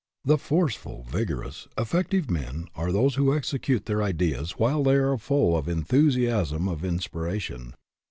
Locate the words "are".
2.75-2.91, 4.95-5.15